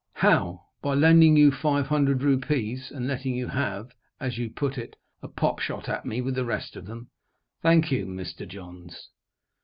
[0.13, 0.61] "How?
[0.81, 5.27] By lending you five hundred rupees, and letting you have, as you put it, a
[5.27, 7.11] pop shot at me with the rest of them.
[7.61, 8.47] Thank you, Mr.
[8.47, 9.09] Johns.